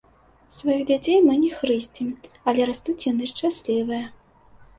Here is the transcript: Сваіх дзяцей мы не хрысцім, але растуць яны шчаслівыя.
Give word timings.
Сваіх 0.59 0.79
дзяцей 0.91 1.19
мы 1.27 1.35
не 1.43 1.51
хрысцім, 1.59 2.07
але 2.49 2.61
растуць 2.71 2.97
яны 3.11 3.29
шчаслівыя. 3.35 4.03